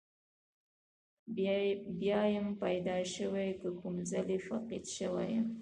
[1.97, 5.47] بیا یم پیدا شوی که کوم ځلې فقید شوی یم.